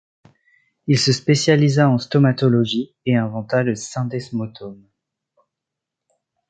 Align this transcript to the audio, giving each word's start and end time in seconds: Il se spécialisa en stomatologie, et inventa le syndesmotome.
Il 0.87 0.97
se 0.97 1.13
spécialisa 1.13 1.87
en 1.87 1.99
stomatologie, 1.99 2.95
et 3.05 3.15
inventa 3.17 3.61
le 3.61 3.75
syndesmotome. 3.75 4.81